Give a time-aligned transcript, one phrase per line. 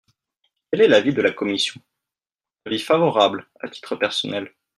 [0.71, 1.79] Quel est l’avis de la commission?
[2.65, 4.51] Avis favorable, à titre personnel.